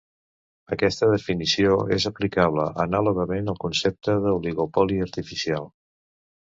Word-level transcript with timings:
Aquesta 0.75 1.09
definició 1.11 1.75
és 1.97 2.09
aplicable 2.11 2.67
anàlogament 2.87 3.55
al 3.55 3.61
concepte 3.67 4.19
d'oligopoli 4.27 5.03
artificial. 5.11 5.75